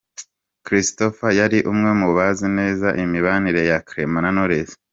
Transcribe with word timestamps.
Christopher 0.65 1.29
yari 1.39 1.59
umwe 1.71 1.91
mubazi 2.01 2.47
neza 2.57 2.87
imibanire 3.03 3.61
ya 3.69 3.79
Clement 3.87 4.23
na 4.25 4.31
Knowless. 4.35 4.71